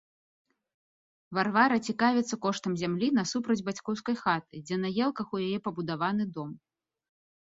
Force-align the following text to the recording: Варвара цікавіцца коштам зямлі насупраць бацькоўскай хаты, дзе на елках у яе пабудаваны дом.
Варвара 1.37 1.75
цікавіцца 1.91 2.35
коштам 2.45 2.73
зямлі 2.83 3.07
насупраць 3.19 3.63
бацькоўскай 3.67 4.15
хаты, 4.23 4.61
дзе 4.69 4.75
на 4.85 4.89
елках 5.09 5.27
у 5.37 5.43
яе 5.45 5.59
пабудаваны 5.67 6.23
дом. 6.39 6.49